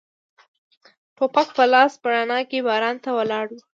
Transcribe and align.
ټوپک 1.15 1.47
په 1.57 1.63
لاس 1.73 1.91
په 2.01 2.07
رڼا 2.13 2.39
کې 2.49 2.59
باران 2.67 2.95
ته 3.03 3.09
ولاړ 3.17 3.45
و. 3.51 3.57